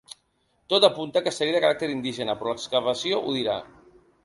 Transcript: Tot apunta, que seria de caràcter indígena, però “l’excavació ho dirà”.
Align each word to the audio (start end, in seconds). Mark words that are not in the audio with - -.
Tot 0.73 0.87
apunta, 0.89 1.21
que 1.27 1.33
seria 1.35 1.57
de 1.57 1.61
caràcter 1.67 1.91
indígena, 1.97 2.37
però 2.41 2.55
“l’excavació 2.57 3.23
ho 3.23 3.39
dirà”. 3.39 3.63